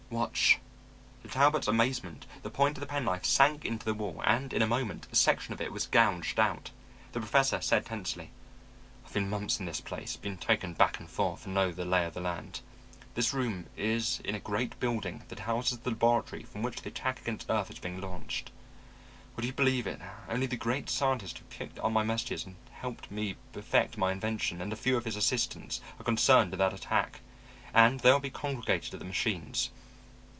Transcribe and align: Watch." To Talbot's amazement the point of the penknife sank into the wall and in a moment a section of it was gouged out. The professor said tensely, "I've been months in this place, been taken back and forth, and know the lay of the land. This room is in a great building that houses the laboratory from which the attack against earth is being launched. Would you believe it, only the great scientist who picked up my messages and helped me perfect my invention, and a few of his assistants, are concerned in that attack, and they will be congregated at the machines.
Watch." 0.11 0.59
To 1.23 1.29
Talbot's 1.29 1.69
amazement 1.69 2.25
the 2.43 2.49
point 2.49 2.75
of 2.75 2.81
the 2.81 2.85
penknife 2.85 3.23
sank 3.23 3.63
into 3.63 3.85
the 3.85 3.93
wall 3.93 4.21
and 4.25 4.51
in 4.51 4.61
a 4.61 4.67
moment 4.67 5.07
a 5.09 5.15
section 5.15 5.53
of 5.53 5.61
it 5.61 5.71
was 5.71 5.87
gouged 5.87 6.37
out. 6.37 6.71
The 7.13 7.21
professor 7.21 7.61
said 7.61 7.85
tensely, 7.85 8.31
"I've 9.05 9.13
been 9.13 9.29
months 9.29 9.57
in 9.61 9.65
this 9.65 9.79
place, 9.79 10.17
been 10.17 10.35
taken 10.37 10.73
back 10.73 10.99
and 10.99 11.09
forth, 11.09 11.45
and 11.45 11.55
know 11.55 11.71
the 11.71 11.85
lay 11.85 12.03
of 12.05 12.13
the 12.13 12.19
land. 12.19 12.59
This 13.15 13.33
room 13.33 13.67
is 13.77 14.19
in 14.25 14.35
a 14.35 14.39
great 14.41 14.77
building 14.81 15.23
that 15.29 15.39
houses 15.39 15.77
the 15.79 15.91
laboratory 15.91 16.43
from 16.43 16.61
which 16.61 16.81
the 16.81 16.89
attack 16.89 17.21
against 17.21 17.49
earth 17.49 17.71
is 17.71 17.79
being 17.79 18.01
launched. 18.01 18.51
Would 19.37 19.45
you 19.45 19.53
believe 19.53 19.87
it, 19.87 20.01
only 20.27 20.45
the 20.45 20.57
great 20.57 20.89
scientist 20.89 21.37
who 21.37 21.45
picked 21.45 21.79
up 21.79 21.89
my 21.89 22.03
messages 22.03 22.45
and 22.45 22.57
helped 22.81 23.09
me 23.11 23.37
perfect 23.53 23.97
my 23.97 24.11
invention, 24.11 24.59
and 24.59 24.73
a 24.73 24.75
few 24.75 24.97
of 24.97 25.05
his 25.05 25.15
assistants, 25.15 25.79
are 25.97 26.03
concerned 26.03 26.51
in 26.51 26.59
that 26.59 26.73
attack, 26.73 27.21
and 27.73 28.01
they 28.01 28.11
will 28.11 28.19
be 28.19 28.29
congregated 28.29 28.93
at 28.93 28.99
the 28.99 29.05
machines. 29.05 29.69